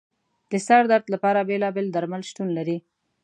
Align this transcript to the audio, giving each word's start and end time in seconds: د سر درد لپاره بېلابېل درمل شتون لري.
د 0.49 0.53
سر 0.67 0.83
درد 0.91 1.05
لپاره 1.13 1.47
بېلابېل 1.49 1.87
درمل 1.91 2.21
شتون 2.29 2.47
لري. 2.57 2.77